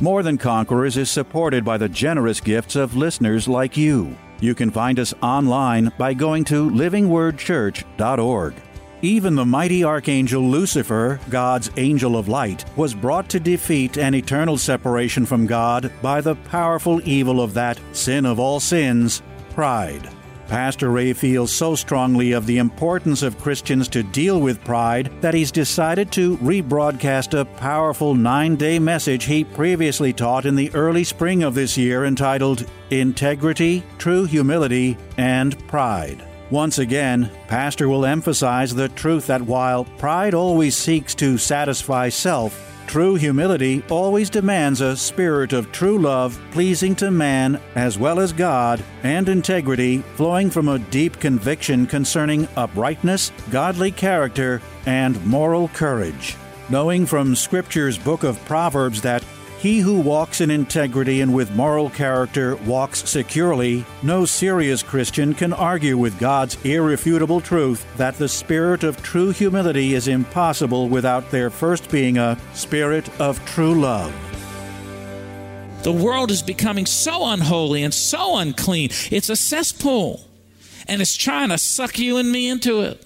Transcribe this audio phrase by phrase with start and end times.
[0.00, 4.16] More Than Conquerors is supported by the generous gifts of listeners like you.
[4.40, 8.54] You can find us online by going to livingwordchurch.org.
[9.02, 14.58] Even the mighty archangel Lucifer, God's angel of light, was brought to defeat and eternal
[14.58, 20.08] separation from God by the powerful evil of that sin of all sins, pride.
[20.54, 25.34] Pastor Ray feels so strongly of the importance of Christians to deal with pride that
[25.34, 31.02] he's decided to rebroadcast a powerful nine day message he previously taught in the early
[31.02, 36.24] spring of this year entitled Integrity, True Humility, and Pride.
[36.50, 42.73] Once again, Pastor will emphasize the truth that while pride always seeks to satisfy self,
[42.86, 48.32] True humility always demands a spirit of true love, pleasing to man as well as
[48.32, 56.36] God, and integrity flowing from a deep conviction concerning uprightness, godly character, and moral courage.
[56.70, 59.24] Knowing from Scripture's book of Proverbs that
[59.64, 63.82] he who walks in integrity and with moral character walks securely.
[64.02, 69.94] No serious Christian can argue with God's irrefutable truth that the spirit of true humility
[69.94, 74.12] is impossible without there first being a spirit of true love.
[75.82, 78.90] The world is becoming so unholy and so unclean.
[79.10, 80.28] It's a cesspool,
[80.86, 83.02] and it's trying to suck you and me into it.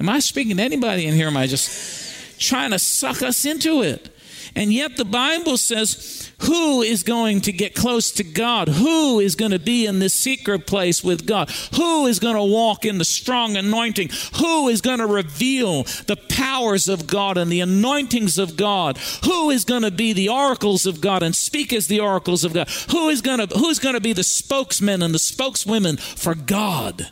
[0.00, 1.28] Am I speaking to anybody in here?
[1.28, 4.10] Am I just trying to suck us into it?
[4.54, 8.68] And yet the Bible says, who is going to get close to God?
[8.68, 11.50] Who is going to be in this secret place with God?
[11.76, 14.10] Who is going to walk in the strong anointing?
[14.38, 18.98] Who is going to reveal the powers of God and the anointings of God?
[19.24, 22.52] Who is going to be the oracles of God and speak as the oracles of
[22.52, 22.68] God?
[22.90, 27.10] Who is going to, who's going to be the spokesmen and the spokeswomen for God?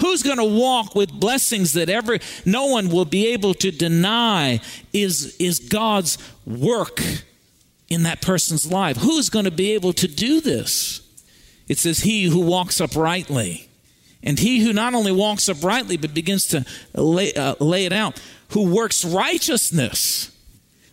[0.00, 4.60] Who's going to walk with blessings that ever no one will be able to deny
[4.92, 7.00] is, is God's work
[7.88, 8.96] in that person's life?
[8.96, 11.00] Who's going to be able to do this?
[11.68, 13.68] It says, He who walks uprightly.
[14.24, 18.20] And he who not only walks uprightly, but begins to lay, uh, lay it out,
[18.50, 20.34] who works righteousness.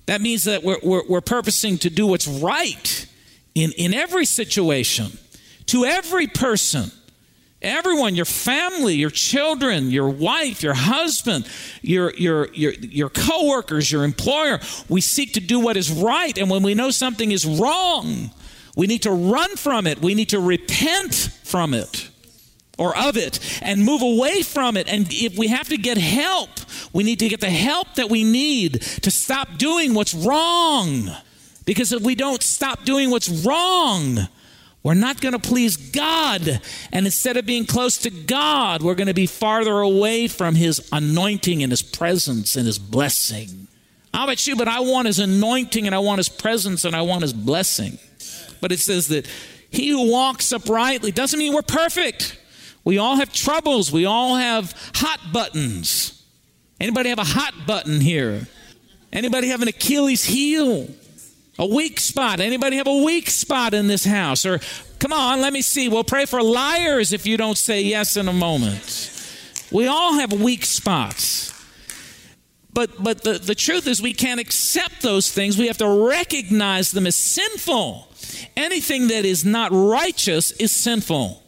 [0.06, 3.08] That means that we're, we're, we're purposing to do what's right
[3.56, 5.18] in, in every situation,
[5.68, 6.92] to every person
[7.62, 11.48] Everyone, your family, your children, your wife, your husband,
[11.84, 16.36] your, your, your, your coworkers, your employer, we seek to do what is right.
[16.40, 18.32] And when we know something is wrong,
[18.76, 20.02] we need to run from it.
[20.02, 21.14] We need to repent
[21.44, 22.10] from it
[22.80, 24.88] or of it and move away from it.
[24.88, 26.50] And if we have to get help,
[26.94, 31.12] we need to get the help that we need to stop doing what's wrong.
[31.66, 34.28] Because if we don't stop doing what's wrong,
[34.84, 36.62] we're not going to please God.
[36.92, 40.88] And instead of being close to God, we're going to be farther away from His
[40.92, 43.68] anointing and His presence and His blessing.
[44.14, 44.56] How about you?
[44.56, 48.00] But I want His anointing and I want His presence and I want His blessing.
[48.60, 49.28] But it says that
[49.72, 52.38] he who walks uprightly doesn't mean we're perfect.
[52.84, 53.92] We all have troubles.
[53.92, 56.24] We all have hot buttons.
[56.80, 58.48] Anybody have a hot button here?
[59.14, 60.90] Anybody have an Achilles heel?
[61.62, 62.40] A weak spot.
[62.40, 64.48] Anybody have a weak spot in this house?
[64.48, 64.60] Or
[64.98, 65.90] come on, let me see.
[65.90, 69.12] We'll pray for liars if you don't say yes in a moment.
[69.72, 71.54] We all have weak spots.
[72.74, 75.56] But but the, the truth is we can't accept those things.
[75.56, 78.08] We have to recognize them as sinful.
[78.58, 81.44] Anything that is not righteous is sinful.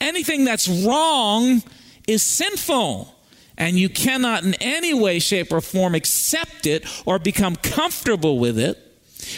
[0.00, 1.62] Anything that's wrong
[2.08, 3.14] is sinful.
[3.58, 8.58] And you cannot in any way, shape, or form accept it or become comfortable with
[8.58, 8.91] it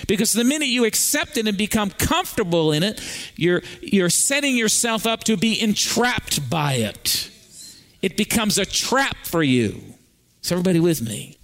[0.07, 3.01] because the minute you accept it and become comfortable in it,
[3.37, 7.31] you're, you're setting yourself up to be entrapped by it.
[8.03, 9.81] It becomes a trap for you.
[10.43, 11.39] Is everybody with me?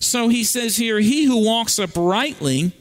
[0.00, 2.72] So he says here, He who walks uprightly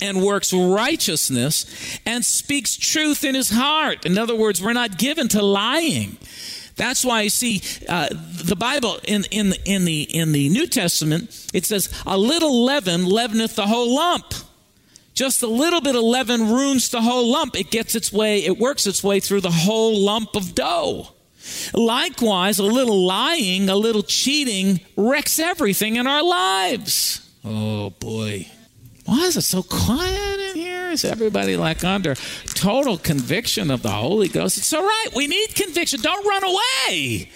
[0.00, 4.04] and works righteousness and speaks truth in his heart.
[4.04, 6.16] In other words, we're not given to lying.
[6.76, 11.50] That's why you see uh, the Bible in, in, in, the, in the New Testament,
[11.52, 14.34] it says, a little leaven leaveneth the whole lump.
[15.14, 17.54] Just a little bit of leaven ruins the whole lump.
[17.54, 21.08] It gets its way, it works its way through the whole lump of dough.
[21.74, 27.30] Likewise, a little lying, a little cheating wrecks everything in our lives.
[27.44, 28.46] Oh boy.
[29.04, 30.71] Why is it so quiet in here?
[30.92, 32.14] Is everybody like under
[32.54, 34.58] total conviction of the Holy Ghost?
[34.58, 35.08] It's all right.
[35.16, 36.00] We need conviction.
[36.00, 37.30] Don't run away.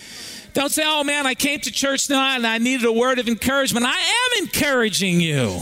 [0.53, 3.29] Don't say, oh man, I came to church tonight and I needed a word of
[3.29, 3.87] encouragement.
[3.87, 5.61] I am encouraging you.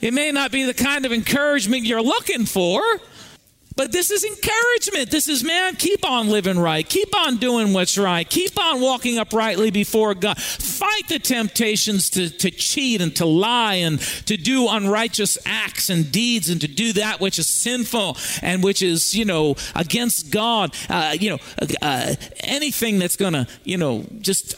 [0.00, 2.82] It may not be the kind of encouragement you're looking for,
[3.76, 5.10] but this is encouragement.
[5.10, 6.88] This is, man, keep on living right.
[6.88, 8.28] Keep on doing what's right.
[8.28, 10.38] Keep on walking uprightly before God.
[10.38, 16.10] Fight the temptations to, to cheat and to lie and to do unrighteous acts and
[16.10, 20.74] deeds and to do that which is sinful and which is, you know, against God.
[20.88, 21.38] Uh, you know,
[21.82, 24.54] uh, anything that's going to, you know, just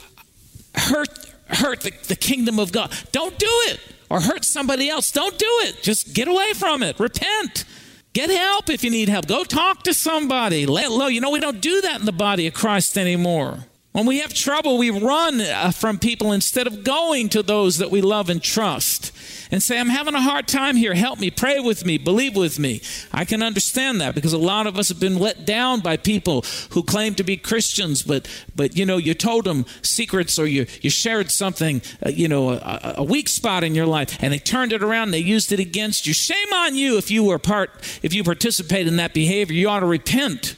[0.75, 1.09] hurt
[1.49, 2.93] hurt the, the kingdom of God.
[3.11, 3.81] Don't do it.
[4.11, 5.13] Or hurt somebody else.
[5.13, 5.83] Don't do it.
[5.83, 6.99] Just get away from it.
[6.99, 7.65] Repent.
[8.13, 9.27] Get help if you need help.
[9.27, 10.67] Go talk to somebody.
[10.67, 11.07] Let low.
[11.07, 13.68] You know, we don't do that in the body of Christ anymore.
[13.93, 17.91] When we have trouble, we run uh, from people instead of going to those that
[17.91, 19.13] we love and trust
[19.51, 20.95] and say, I'm having a hard time here.
[20.95, 22.83] Help me, pray with me, believe with me.
[23.13, 26.45] I can understand that because a lot of us have been let down by people
[26.73, 30.67] who claim to be Christians, but, but you know, you told them secrets or you,
[30.83, 34.39] you shared something, uh, you know, a, a weak spot in your life, and they
[34.39, 36.13] turned it around and they used it against you.
[36.13, 37.71] Shame on you if you were part,
[38.03, 39.57] if you participate in that behavior.
[39.57, 40.57] You ought to repent.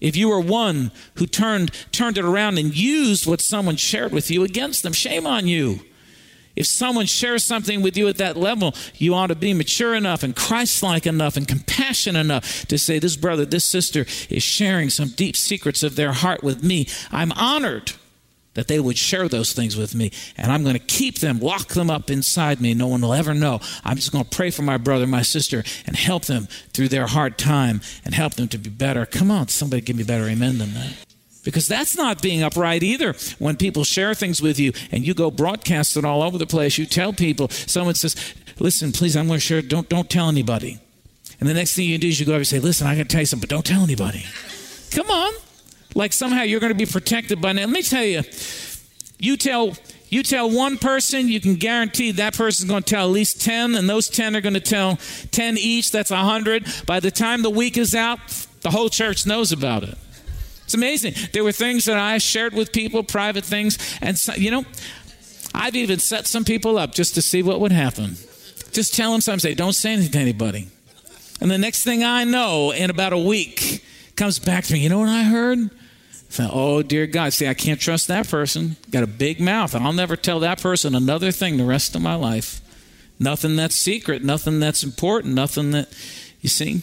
[0.00, 4.30] If you were one who turned turned it around and used what someone shared with
[4.30, 5.80] you against them, shame on you.
[6.56, 10.22] If someone shares something with you at that level, you ought to be mature enough
[10.22, 14.88] and Christ like enough and compassionate enough to say, This brother, this sister is sharing
[14.88, 16.88] some deep secrets of their heart with me.
[17.12, 17.92] I'm honored
[18.56, 20.10] that they would share those things with me.
[20.36, 22.74] And I'm going to keep them, lock them up inside me.
[22.74, 23.60] No one will ever know.
[23.84, 27.06] I'm just going to pray for my brother, my sister, and help them through their
[27.06, 29.06] hard time and help them to be better.
[29.06, 30.94] Come on, somebody give me better amen than that.
[31.44, 33.14] Because that's not being upright either.
[33.38, 36.76] When people share things with you and you go broadcast it all over the place,
[36.76, 38.16] you tell people, someone says,
[38.58, 39.60] Listen, please, I'm going to share.
[39.60, 40.80] Don't, don't tell anybody.
[41.38, 43.02] And the next thing you do is you go over and say, Listen, I got
[43.02, 44.24] to tell you something, but don't tell anybody.
[44.90, 45.34] Come on.
[45.96, 47.62] Like somehow you're going to be protected by now.
[47.62, 48.22] Let me tell you,
[49.18, 49.74] you tell
[50.08, 53.74] you tell one person, you can guarantee that person's going to tell at least 10,
[53.74, 54.98] and those 10 are going to tell
[55.32, 55.90] 10 each.
[55.90, 56.84] That's 100.
[56.86, 58.18] By the time the week is out,
[58.60, 59.96] the whole church knows about it.
[60.64, 61.14] It's amazing.
[61.32, 64.64] There were things that I shared with people, private things, and so, you know,
[65.54, 68.16] I've even set some people up just to see what would happen.
[68.70, 70.68] Just tell them something, say, don't say anything to anybody.
[71.40, 73.82] And the next thing I know, in about a week,
[74.14, 74.80] comes back to me.
[74.80, 75.70] You know what I heard?
[76.40, 78.76] Oh dear God, see, I can't trust that person.
[78.90, 79.74] Got a big mouth.
[79.74, 82.60] I'll never tell that person another thing the rest of my life.
[83.18, 85.88] Nothing that's secret, nothing that's important, nothing that
[86.40, 86.82] you see.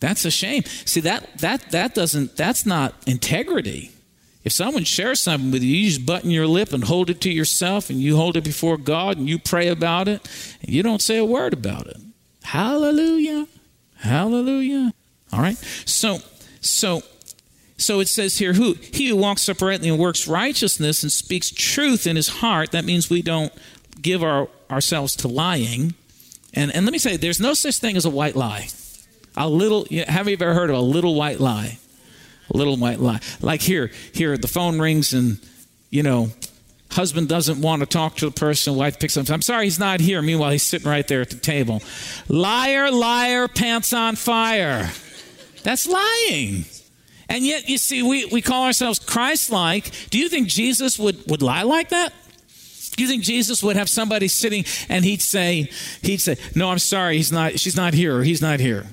[0.00, 0.62] That's a shame.
[0.84, 3.90] See that that that doesn't that's not integrity.
[4.44, 7.30] If someone shares something with you, you just button your lip and hold it to
[7.30, 10.26] yourself and you hold it before God and you pray about it
[10.62, 11.98] and you don't say a word about it.
[12.44, 13.46] Hallelujah.
[13.96, 14.92] Hallelujah.
[15.32, 15.56] All right.
[15.84, 16.18] So
[16.60, 17.02] so
[17.78, 22.06] so it says here who he who walks uprightly and works righteousness and speaks truth
[22.06, 23.52] in his heart, that means we don't
[24.02, 25.94] give our, ourselves to lying.
[26.52, 28.68] And and let me say there's no such thing as a white lie.
[29.36, 31.78] A little, have you ever heard of a little white lie?
[32.52, 33.20] A little white lie.
[33.40, 35.38] Like here, here, the phone rings and,
[35.90, 36.30] you know,
[36.90, 39.30] husband doesn't want to talk to the person, wife picks up.
[39.30, 40.22] I'm sorry he's not here.
[40.22, 41.82] Meanwhile, he's sitting right there at the table.
[42.26, 44.90] Liar, liar, pants on fire.
[45.62, 46.64] That's lying.
[47.28, 49.90] And yet, you see, we, we call ourselves Christ like.
[50.10, 52.12] Do you think Jesus would, would lie like that?
[52.96, 55.70] Do you think Jesus would have somebody sitting and he'd say,
[56.02, 58.86] he'd say, No, I'm sorry, he's not, she's not here, or he's not here?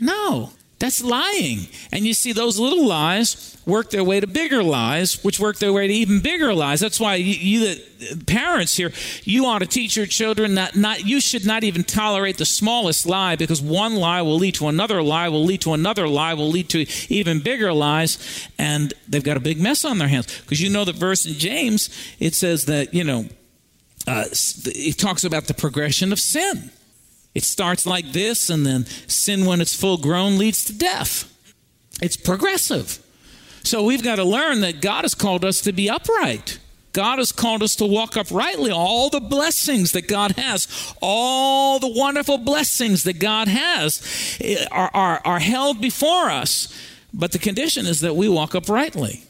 [0.00, 1.66] No, that's lying.
[1.90, 5.72] And you see, those little lies work their way to bigger lies, which work their
[5.72, 6.78] way to even bigger lies.
[6.78, 8.92] That's why you, the parents here,
[9.24, 13.06] you ought to teach your children that not you should not even tolerate the smallest
[13.06, 16.48] lie because one lie will lead to another lie, will lead to another lie, will
[16.48, 20.40] lead to even bigger lies, and they've got a big mess on their hands.
[20.42, 23.26] Because you know the verse in James, it says that you know,
[24.06, 26.70] uh, it talks about the progression of sin.
[27.34, 31.32] It starts like this, and then sin, when it's full grown, leads to death.
[32.00, 33.04] It's progressive.
[33.62, 36.58] So we've got to learn that God has called us to be upright.
[36.92, 38.70] God has called us to walk uprightly.
[38.70, 44.90] All the blessings that God has, all the wonderful blessings that God has eh, are,
[44.94, 46.74] are, are held before us.
[47.12, 49.22] But the condition is that we walk uprightly.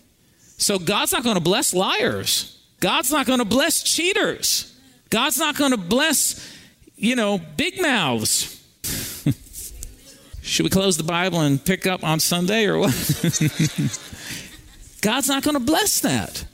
[0.57, 2.59] So God's not going to bless liars.
[2.81, 4.75] God's not going to bless cheaters.
[5.11, 6.58] God's not going to bless
[6.99, 8.55] you know, big mouths.
[10.43, 12.91] Should we close the Bible and pick up on Sunday or what?
[15.01, 16.45] God's not going to bless that.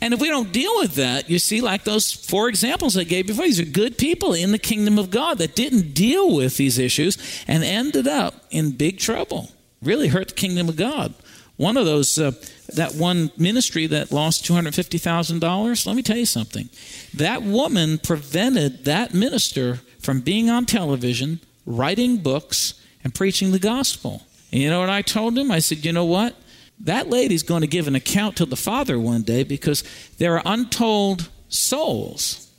[0.00, 3.26] And if we don't deal with that, you see, like those four examples I gave
[3.26, 6.78] before, these are good people in the kingdom of God that didn't deal with these
[6.78, 9.50] issues and ended up in big trouble.
[9.80, 11.14] Really hurt the kingdom of God.
[11.56, 12.32] One of those, uh,
[12.74, 16.68] that one ministry that lost $250,000, let me tell you something.
[17.14, 24.22] That woman prevented that minister from being on television, writing books, and preaching the gospel.
[24.50, 25.52] And you know what I told him?
[25.52, 26.34] I said, you know what?
[26.80, 29.84] That lady's going to give an account to the Father one day because
[30.18, 32.50] there are untold souls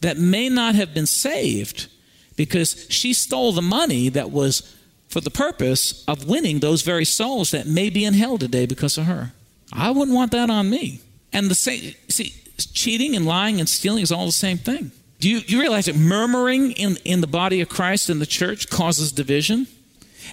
[0.00, 1.88] that may not have been saved
[2.36, 4.74] because she stole the money that was
[5.08, 8.98] for the purpose of winning those very souls that may be in hell today because
[8.98, 9.32] of her.
[9.72, 11.00] I wouldn't want that on me.
[11.32, 14.92] And the same, see, cheating and lying and stealing is all the same thing.
[15.20, 18.70] Do you, you realize that murmuring in, in the body of Christ in the church
[18.70, 19.66] causes division?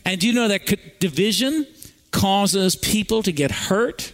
[0.03, 1.65] And do you know that division
[2.11, 4.13] causes people to get hurt,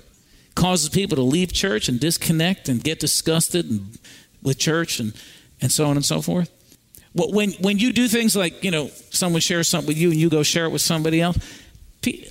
[0.56, 3.98] causes people to leave church and disconnect and get disgusted and,
[4.41, 5.13] with church and,
[5.62, 6.50] and so on and so forth?
[7.13, 10.30] When, when you do things like, you know, someone shares something with you and you
[10.30, 11.38] go share it with somebody else,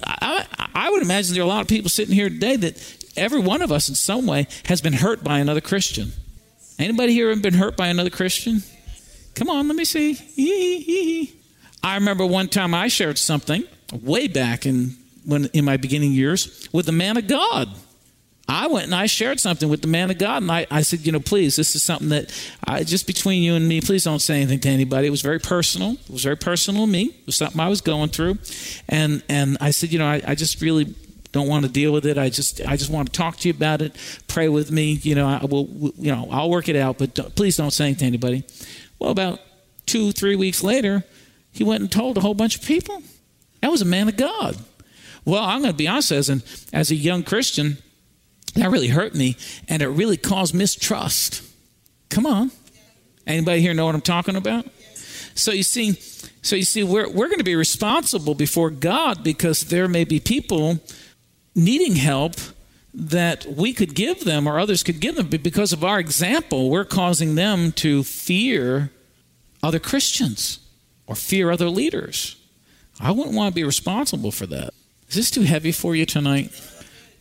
[0.05, 3.41] I, I would imagine there are a lot of people sitting here today that every
[3.41, 6.13] one of us in some way has been hurt by another Christian.
[6.79, 8.63] Anybody here been hurt by another Christian?
[9.35, 11.33] Come on, let me see.
[11.83, 16.69] I remember one time I shared something way back in when in my beginning years
[16.73, 17.69] with the man of God.
[18.51, 21.07] I went and I shared something with the man of God, and I, I said,
[21.07, 22.33] you know, please, this is something that
[22.65, 25.07] I, just between you and me, please don't say anything to anybody.
[25.07, 25.93] It was very personal.
[25.93, 27.05] It was very personal to me.
[27.05, 28.39] It was something I was going through,
[28.89, 30.93] and and I said, you know, I, I just really
[31.31, 32.19] don't want to deal with it.
[32.19, 33.95] I just I just want to talk to you about it.
[34.27, 34.95] Pray with me.
[34.95, 35.69] You know, I will.
[35.97, 38.45] You know, I'll work it out, but don't, please don't say anything to anybody.
[38.99, 39.39] Well, about
[39.87, 41.05] two three weeks later,
[41.53, 43.01] he went and told a whole bunch of people.
[43.61, 44.57] That was a man of God.
[45.25, 46.43] Well, I'm going to be honest, as an
[46.73, 47.79] as a young Christian
[48.55, 49.37] that really hurt me,
[49.69, 51.43] and it really caused mistrust.
[52.09, 52.51] Come on.
[53.27, 54.67] Anybody here know what I'm talking about?
[55.35, 55.93] So you see,
[56.43, 60.19] so you see, we're, we're going to be responsible before God because there may be
[60.19, 60.81] people
[61.55, 62.35] needing help
[62.93, 66.71] that we could give them or others could give them, but because of our example,
[66.71, 68.91] we're causing them to fear
[69.63, 70.59] other Christians
[71.07, 72.37] or fear other leaders.
[72.99, 74.75] I wouldn't want to be responsible for that.
[75.09, 76.51] Is this too heavy for you tonight?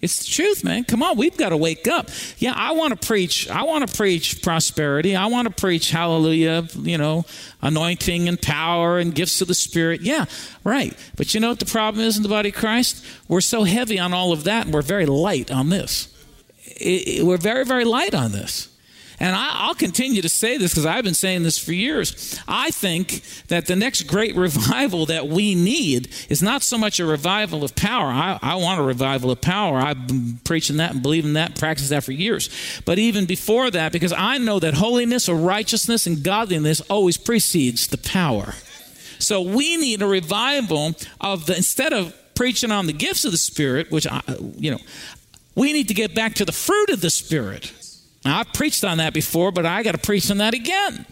[0.01, 0.86] It's the truth, man.
[0.86, 2.10] Come on, we've got to wake up.
[2.38, 3.50] Yeah, I want to preach.
[3.50, 5.13] I want to preach prosperity.
[5.13, 7.25] I want to preach hallelujah, you know,
[7.62, 10.00] anointing and power and gifts of the Spirit.
[10.01, 10.25] Yeah,
[10.63, 10.96] right.
[11.18, 13.06] But you know what the problem is in the body of Christ?
[13.27, 16.15] We're so heavy on all of that and we're very light on this.
[16.63, 18.70] It, it, we're very, very light on this.
[19.19, 22.39] And I, will continue to say this because I've been saying this for years.
[22.47, 27.05] I think that the next great revival that we need is not so much a
[27.05, 28.07] revival of power.
[28.07, 29.77] I, I want a revival of power.
[29.77, 32.49] I've been preaching that and believing that, practicing that for years.
[32.85, 37.88] But even before that, because I know that holiness or righteousness and godliness always precedes
[37.88, 38.53] the power.
[39.19, 43.38] So we need a revival of the, instead of preaching on the gifts of the
[43.38, 44.21] Spirit, which I,
[44.55, 44.79] you know,
[45.55, 47.73] we need to get back to the fruit of the Spirit.
[48.25, 51.05] Now, I've preached on that before, but I got to preach on that again.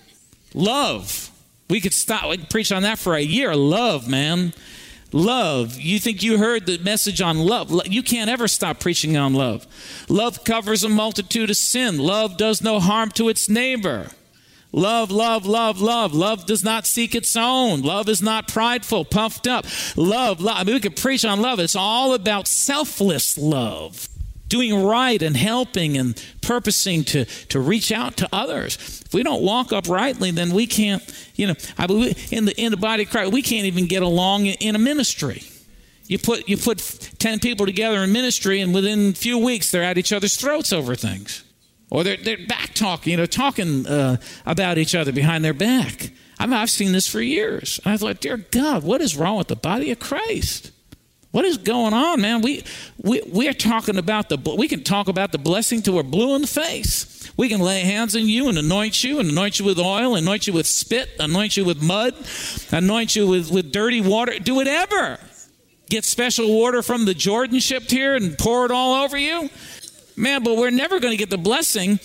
[0.53, 1.31] Love.
[1.69, 3.55] We could stop, we could preach on that for a year.
[3.55, 4.53] Love, man.
[5.11, 5.79] Love.
[5.79, 7.71] You think you heard the message on love.
[7.87, 9.65] You can't ever stop preaching on love.
[10.09, 11.97] Love covers a multitude of sin.
[11.97, 14.11] Love does no harm to its neighbor.
[14.73, 16.13] Love, love, love, love.
[16.13, 17.81] Love does not seek its own.
[17.81, 19.65] Love is not prideful, puffed up.
[19.95, 20.57] Love, love.
[20.57, 21.59] I mean, we could preach on love.
[21.59, 24.09] It's all about selfless love
[24.48, 29.04] doing right and helping and purposing to, to reach out to others.
[29.06, 31.04] If we don't walk uprightly, then we can't,
[31.36, 34.04] you know, I believe in the in the body of Christ, we can't even get
[34.04, 35.44] along in a ministry.
[36.06, 36.80] You put you put
[37.20, 40.72] ten people together in ministry, and within a few weeks they're at each other's throats
[40.72, 41.44] over things,
[41.89, 46.12] or they're they're back talking, you know, talking uh, about each other behind their back.
[46.39, 47.80] I mean, I've seen this for years.
[47.84, 50.72] And I thought, dear God, what is wrong with the body of Christ?
[51.38, 52.41] What is going on, man?
[52.41, 52.63] We,
[52.98, 56.34] we, we are talking about the, we can talk about the blessing till we're blue
[56.34, 57.32] in the face.
[57.38, 60.48] We can lay hands on you and anoint you and anoint you with oil, anoint
[60.48, 62.15] you with spit, anoint you with mud,
[62.72, 65.20] anoint you with, with dirty water, do whatever.
[65.91, 69.51] Get special water from the Jordan shipped here and pour it all over you.
[70.15, 72.00] Man, but we're never going to get the blessing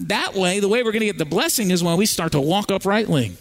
[0.00, 0.60] that way.
[0.60, 3.36] The way we're going to get the blessing is when we start to walk uprightly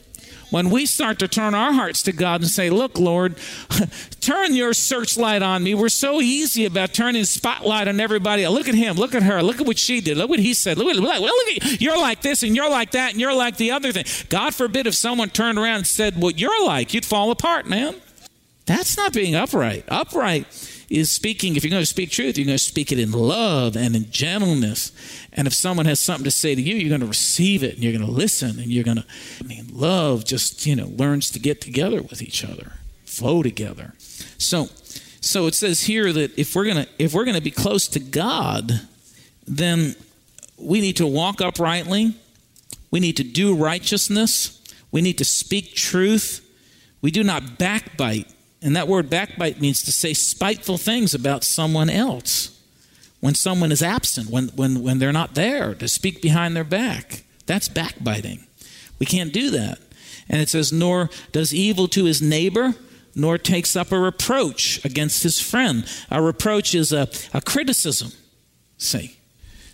[0.52, 3.38] when we start to turn our hearts to God and say, Look, Lord,
[4.22, 5.74] turn your searchlight on me.
[5.74, 8.48] We're so easy about turning spotlight on everybody.
[8.48, 8.98] Look at him.
[8.98, 9.42] Look at her.
[9.42, 10.18] Look at what she did.
[10.18, 10.78] Look what he said.
[10.78, 13.58] Look, at, look, look at you're like this and you're like that and you're like
[13.58, 14.06] the other thing.
[14.30, 17.96] God forbid if someone turned around and said what you're like, you'd fall apart, man.
[18.66, 19.86] That's not being upright.
[19.88, 20.46] Upright
[20.92, 23.78] is speaking, if you're going to speak truth, you're going to speak it in love
[23.78, 24.92] and in gentleness.
[25.32, 27.84] And if someone has something to say to you, you're going to receive it and
[27.84, 29.06] you're going to listen and you're going to,
[29.40, 32.74] I mean, love just, you know, learns to get together with each other,
[33.06, 33.94] flow together.
[34.38, 34.66] So,
[35.22, 37.88] so it says here that if we're going to, if we're going to be close
[37.88, 38.82] to God,
[39.48, 39.96] then
[40.58, 42.16] we need to walk uprightly.
[42.92, 44.62] We need to do righteousness.
[44.92, 46.46] We need to speak truth.
[47.02, 48.28] We do not backbite
[48.62, 52.60] and that word backbite means to say spiteful things about someone else
[53.20, 57.24] when someone is absent, when, when, when they're not there, to speak behind their back.
[57.46, 58.46] That's backbiting.
[59.00, 59.80] We can't do that.
[60.28, 62.74] And it says, nor does evil to his neighbor,
[63.16, 65.86] nor takes up a reproach against his friend.
[66.10, 68.12] A reproach is a, a criticism.
[68.78, 69.18] See?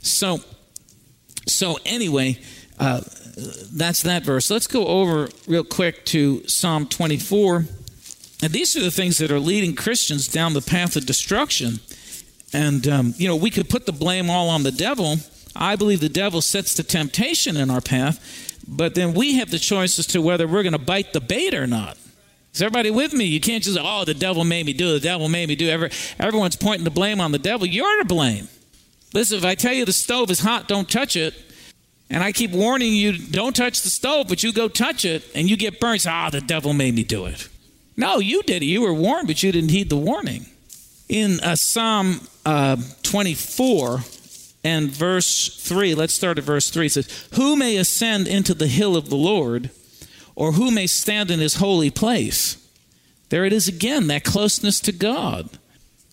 [0.01, 0.41] So,
[1.46, 2.39] so anyway,
[2.79, 3.01] uh,
[3.72, 4.50] that's that verse.
[4.50, 7.65] Let's go over real quick to Psalm 24.
[8.41, 11.79] And these are the things that are leading Christians down the path of destruction.
[12.53, 15.17] And, um, you know, we could put the blame all on the devil.
[15.56, 19.58] I believe the devil sets the temptation in our path, but then we have the
[19.58, 21.98] choice as to whether we're going to bite the bait or not.
[22.53, 23.25] Is everybody with me?
[23.25, 24.94] You can't just, oh, the devil made me do it.
[24.94, 26.15] The devil made me do it.
[26.20, 27.67] everyone's pointing the blame on the devil.
[27.67, 28.48] You're to blame.
[29.13, 31.34] Listen, if I tell you the stove is hot, don't touch it.
[32.10, 35.50] And I keep warning you, don't touch the stove, but you go touch it and
[35.50, 36.06] you get burnt.
[36.08, 37.50] Ah, oh, the devil made me do it.
[37.98, 38.68] No, you did it.
[38.68, 40.46] You were warned, but you didn't heed the warning.
[41.10, 44.01] In uh, Psalm uh, 24
[44.63, 46.86] and verse 3, let's start at verse 3.
[46.86, 49.72] It says, Who may ascend into the hill of the Lord,
[50.36, 52.63] or who may stand in his holy place?
[53.30, 55.50] There it is again, that closeness to God.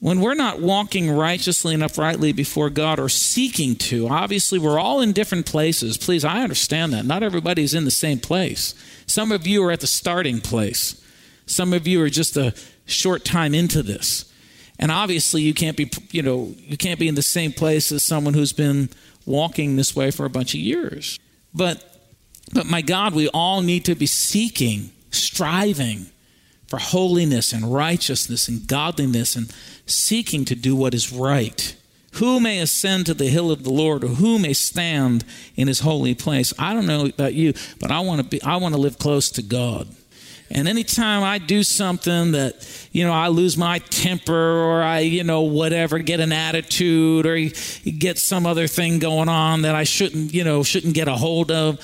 [0.01, 5.01] When we're not walking righteously and uprightly before God or seeking to, obviously we're all
[5.01, 5.97] in different places.
[5.97, 7.07] Please, I understand that.
[7.07, 8.75] Not everybody's in the same place.
[9.07, 11.01] Some of you are at the starting place.
[11.47, 12.55] Some of you are just a
[12.87, 14.31] short time into this.
[14.79, 18.03] And obviously you can't be you know, you can't be in the same place as
[18.03, 18.89] someone who's been
[19.27, 21.19] walking this way for a bunch of years.
[21.55, 21.91] But
[22.53, 26.07] but my God, we all need to be seeking, striving
[26.67, 29.53] for holiness and righteousness and godliness and
[29.87, 31.77] seeking to do what is right.
[32.15, 35.25] Who may ascend to the hill of the Lord or who may stand
[35.57, 36.53] in his holy place?
[36.59, 39.31] I don't know about you, but I want to be I want to live close
[39.33, 39.89] to God.
[40.55, 45.25] And anytime I do something that, you know, I lose my temper or I, you
[45.25, 47.37] know, whatever, get an attitude or
[47.99, 51.51] get some other thing going on that I shouldn't, you know, shouldn't get a hold
[51.51, 51.81] of,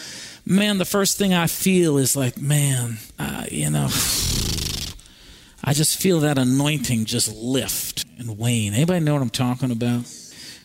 [0.46, 3.88] man, the first thing I feel is like, man, uh, you know,
[5.64, 8.72] I just feel that anointing just lift and wane.
[8.72, 10.04] Anybody know what I'm talking about?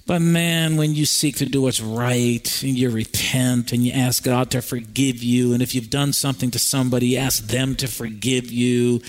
[0.08, 4.24] But man, when you seek to do what's right and you repent and you ask
[4.24, 8.52] God to forgive you, and if you've done something to somebody, ask them to forgive
[8.52, 9.02] you,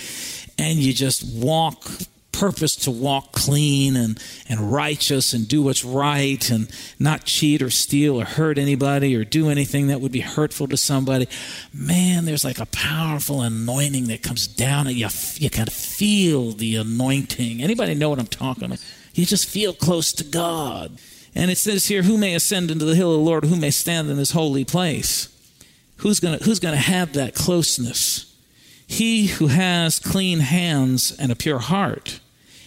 [0.57, 1.83] and you just walk
[2.31, 7.69] purpose to walk clean and, and righteous and do what's right and not cheat or
[7.69, 11.27] steal or hurt anybody or do anything that would be hurtful to somebody,
[11.73, 16.51] man, there's like a powerful anointing that comes down and you, you kind of feel
[16.51, 17.61] the anointing.
[17.63, 18.79] Anybody know what I'm talking about?
[19.17, 20.99] You just feel close to God.
[21.33, 23.71] And it says here, who may ascend into the hill of the Lord, who may
[23.71, 25.27] stand in his holy place?
[25.97, 28.31] Who's gonna who's gonna have that closeness?
[28.85, 32.19] He who has clean hands and a pure heart.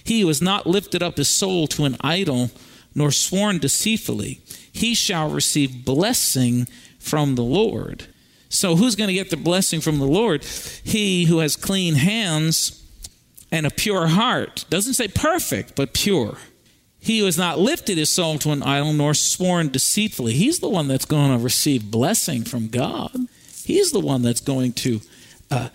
[0.02, 2.50] He who has not lifted up his soul to an idol,
[2.96, 4.40] nor sworn deceitfully.
[4.72, 6.66] He shall receive blessing
[6.98, 8.06] from the Lord.
[8.48, 10.42] So, who's going to get the blessing from the Lord?
[10.82, 12.84] He who has clean hands
[13.52, 14.64] and a pure heart.
[14.70, 16.36] Doesn't say perfect, but pure.
[16.98, 20.34] He who has not lifted his soul to an idol nor sworn deceitfully.
[20.34, 23.12] He's the one that's going to receive blessing from God.
[23.64, 25.00] He's the one that's going to
[25.50, 25.68] uh,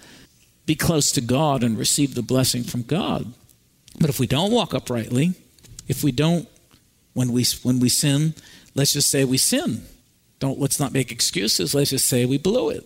[0.65, 3.33] be close to God and receive the blessing from God.
[3.99, 5.33] But if we don't walk uprightly,
[5.87, 6.47] if we don't,
[7.13, 8.33] when we when we sin,
[8.75, 9.83] let's just say we sin.
[10.39, 11.73] Don't let's not make excuses.
[11.73, 12.85] Let's just say we blew it.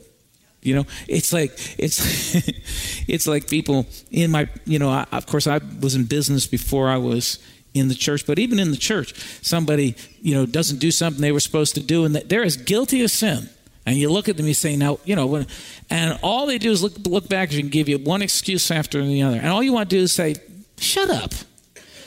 [0.61, 2.35] You know, it's like it's
[3.07, 4.89] it's like people in my you know.
[4.89, 7.39] I, of course, I was in business before I was
[7.73, 11.31] in the church, but even in the church, somebody you know doesn't do something they
[11.31, 13.49] were supposed to do, and they're as guilty as sin.
[13.85, 15.45] And you look at them, you say, now, you know,
[15.89, 19.21] and all they do is look look back and give you one excuse after the
[19.23, 20.35] other, and all you want to do is say,
[20.77, 21.33] shut up.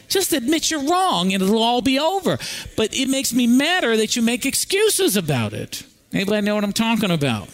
[0.09, 2.37] Just admit you're wrong, and it'll all be over.
[2.77, 5.85] But it makes me madder that you make excuses about it.
[6.13, 7.49] Anybody know what I'm talking about?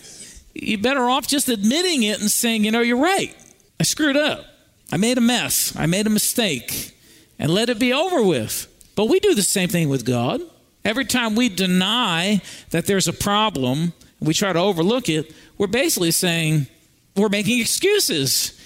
[0.60, 3.34] You're better off just admitting it and saying, you know, you're right.
[3.80, 4.44] I screwed up.
[4.92, 5.74] I made a mess.
[5.76, 6.94] I made a mistake.
[7.38, 8.66] And let it be over with.
[8.96, 10.40] But we do the same thing with God.
[10.84, 12.40] Every time we deny
[12.70, 16.66] that there's a problem, we try to overlook it, we're basically saying
[17.14, 18.58] we're making excuses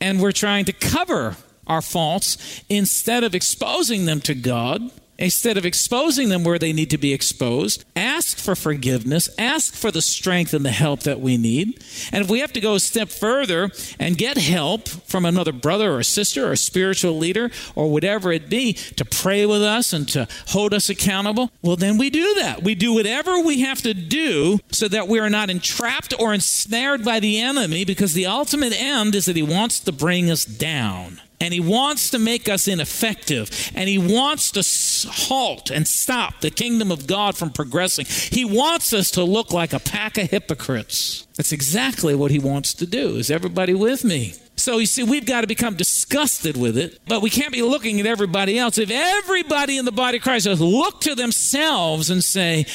[0.00, 1.36] and we're trying to cover
[1.66, 6.90] our faults, instead of exposing them to God, instead of exposing them where they need
[6.90, 11.36] to be exposed, ask for forgiveness, ask for the strength and the help that we
[11.36, 11.84] need.
[12.10, 15.94] And if we have to go a step further and get help from another brother
[15.94, 20.26] or sister or spiritual leader or whatever it be to pray with us and to
[20.48, 22.62] hold us accountable, well, then we do that.
[22.62, 27.04] We do whatever we have to do so that we are not entrapped or ensnared
[27.04, 31.20] by the enemy because the ultimate end is that he wants to bring us down
[31.40, 36.50] and he wants to make us ineffective and he wants to halt and stop the
[36.50, 38.06] kingdom of God from progressing.
[38.06, 41.26] He wants us to look like a pack of hypocrites.
[41.36, 43.16] That's exactly what he wants to do.
[43.16, 44.34] Is everybody with me?
[44.56, 47.98] So you see, we've got to become disgusted with it, but we can't be looking
[47.98, 48.76] at everybody else.
[48.76, 52.66] If everybody in the body of Christ would look to themselves and say,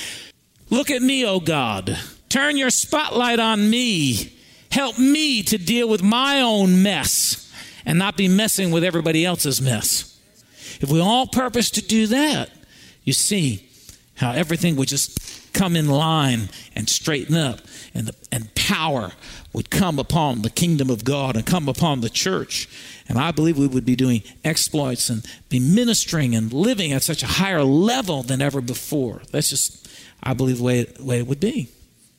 [0.71, 1.95] Look at me, O God.
[2.27, 4.35] Turn your spotlight on me.
[4.71, 7.44] Help me to deal with my own mess
[7.85, 10.19] and not be messing with everybody else's mess.
[10.81, 12.49] If we all purpose to do that,
[13.03, 13.69] you see
[14.15, 17.61] how everything would just come in line and straighten up,
[17.93, 19.11] and, the, and power
[19.53, 22.67] would come upon the kingdom of God and come upon the church.
[23.07, 27.23] And I believe we would be doing exploits and be ministering and living at such
[27.23, 29.21] a higher level than ever before.
[29.31, 29.87] That's just,
[30.21, 31.69] I believe, the way it, way it would be.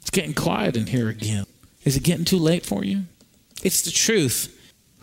[0.01, 1.45] It's getting quiet in here again.
[1.85, 3.05] Is it getting too late for you?
[3.63, 4.53] It's the truth.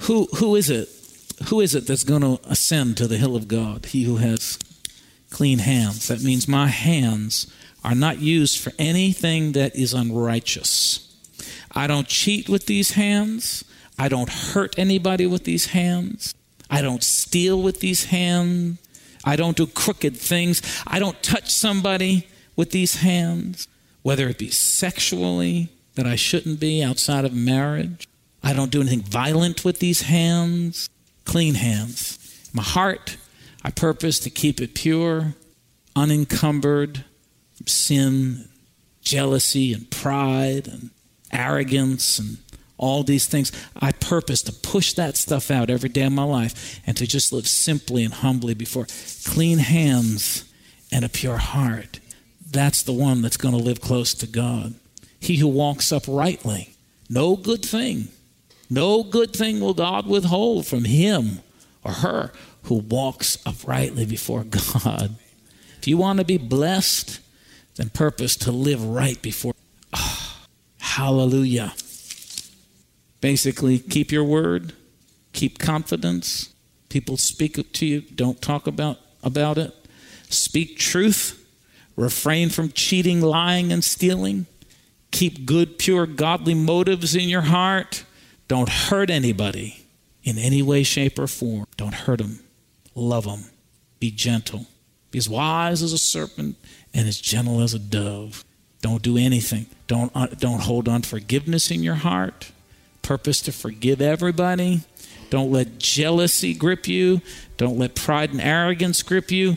[0.04, 0.89] Who, who is it?
[1.48, 3.86] Who is it that's going to ascend to the hill of God?
[3.88, 4.60] He who has
[5.30, 6.08] clean hands.
[6.08, 7.52] That means my hands
[7.84, 11.10] are not used for anything that is unrighteous.
[11.72, 13.63] I don't cheat with these hands.
[13.98, 16.36] I don't hurt anybody with these hands.
[16.70, 18.80] I don't steal with these hands.
[19.24, 20.62] I don't do crooked things.
[20.86, 23.68] I don't touch somebody with these hands,
[24.02, 28.08] whether it be sexually that I shouldn't be outside of marriage.
[28.43, 30.89] I don't do anything violent with these hands,
[31.23, 32.19] clean hands.
[32.53, 33.17] My heart,
[33.63, 35.34] I purpose to keep it pure,
[35.95, 37.06] unencumbered
[37.56, 38.49] from sin,
[39.01, 40.89] jealousy, and pride, and
[41.32, 42.38] arrogance, and
[42.77, 43.51] all these things.
[43.79, 47.32] I purpose to push that stuff out every day of my life and to just
[47.32, 48.88] live simply and humbly before
[49.25, 50.43] clean hands
[50.91, 52.01] and a pure heart.
[52.51, 54.75] That's the one that's going to live close to God.
[55.19, 56.75] He who walks uprightly,
[57.10, 58.10] no good thing
[58.74, 61.40] no good thing will God withhold from him
[61.84, 62.32] or her
[62.64, 65.16] who walks uprightly before God.
[65.78, 67.20] If you want to be blessed,
[67.76, 69.54] then purpose to live right before.
[69.94, 70.46] Oh,
[70.80, 71.74] hallelujah.
[73.22, 74.74] Basically, keep your word,
[75.34, 76.54] keep confidence.
[76.90, 79.74] People speak to you, don't talk about, about it.
[80.30, 81.46] Speak truth,
[81.96, 84.46] refrain from cheating, lying, and stealing.
[85.12, 88.04] Keep good, pure, godly motives in your heart.
[88.54, 89.84] Don't hurt anybody
[90.24, 91.66] in any way, shape, or form.
[91.76, 92.39] Don't hurt them.
[92.94, 93.46] Love them.
[94.00, 94.68] Be gentle.
[95.10, 96.56] Be as wise as a serpent
[96.94, 98.46] and as gentle as a dove.
[98.84, 99.66] Don't do anything.
[99.88, 102.52] Don't, uh, don't hold unforgiveness in your heart.
[103.02, 104.82] Purpose to forgive everybody.
[105.32, 107.22] Don't let jealousy grip you.
[107.58, 109.56] Don't let pride and arrogance grip you.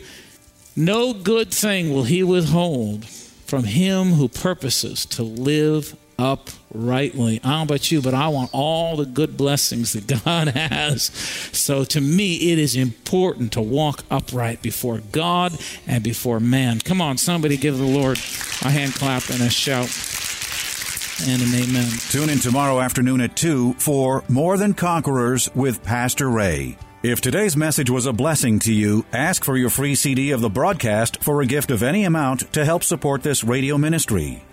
[0.75, 7.41] No good thing will he withhold from him who purposes to live uprightly.
[7.43, 11.05] I don't know about you, but I want all the good blessings that God has.
[11.53, 16.81] So to me, it is important to walk upright before God and before man.
[16.81, 18.19] Come on, somebody give the Lord
[18.63, 19.91] a hand clap and a shout.
[21.29, 21.89] And an amen.
[22.11, 26.77] Tune in tomorrow afternoon at 2 for More Than Conquerors with Pastor Ray.
[27.03, 30.51] If today's message was a blessing to you, ask for your free CD of the
[30.51, 34.43] broadcast for a gift of any amount to help support this radio ministry.